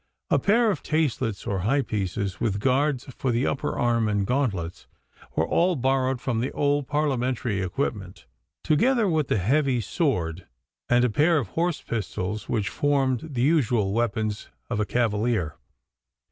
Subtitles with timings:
[0.31, 4.87] A pair of taslets or thigh pieces, with guards for the upper arm and gauntlets,
[5.35, 8.25] were all borrowed from the old Parliamentary equipment,
[8.63, 10.47] together with the heavy straight sword
[10.89, 15.55] and pair of horse pistols which formed the usual weapons of a cavalier.